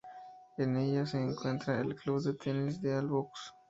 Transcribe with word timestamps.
En 0.57 0.77
ella 0.77 1.05
se 1.05 1.19
encuentra 1.21 1.79
el 1.79 1.93
Club 1.95 2.23
de 2.23 2.33
Tenis 2.33 2.81
de 2.81 2.95
Albox. 2.95 3.53